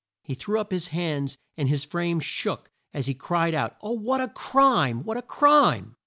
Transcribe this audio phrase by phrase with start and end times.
[0.23, 4.19] He threw up his hands, and his frame shook, as he cried out "O what
[4.19, 5.03] a crime!
[5.03, 5.95] what a crime!"